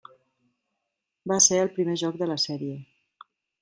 Va 1.33 1.39
ser 1.49 1.61
el 1.67 1.71
primer 1.79 2.01
joc 2.05 2.21
de 2.25 2.33
la 2.35 2.43
sèrie. 2.49 2.85